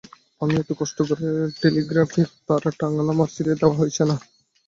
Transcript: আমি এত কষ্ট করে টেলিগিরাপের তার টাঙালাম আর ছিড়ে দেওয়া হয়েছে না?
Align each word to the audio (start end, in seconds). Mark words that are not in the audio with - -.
আমি 0.41 0.53
এত 0.57 0.69
কষ্ট 0.79 0.97
করে 1.09 1.27
টেলিগিরাপের 1.59 2.27
তার 2.47 2.63
টাঙালাম 2.79 3.17
আর 3.23 3.29
ছিড়ে 3.35 3.53
দেওয়া 3.59 3.77
হয়েছে 3.79 4.03
না? 4.09 4.15